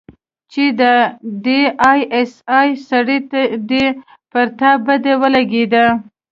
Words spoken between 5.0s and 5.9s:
ولګېده.